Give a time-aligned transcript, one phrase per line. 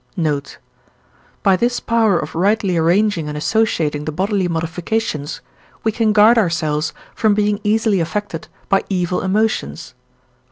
[0.17, 0.57] Note.
[1.43, 5.41] By this power of rightly arranging and associating the bodily modifications
[5.83, 9.93] we can guard ourselves from being easily affected by evil emotions.